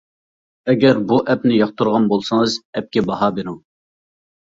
ئەگەر 0.73 1.01
بۇ 1.11 1.19
ئەپنى 1.35 1.59
ياقتۇرغان 1.61 2.09
بولسىڭىز 2.15 2.59
ئەپكە 2.77 3.09
باھا 3.13 3.33
بېرىڭ. 3.41 3.65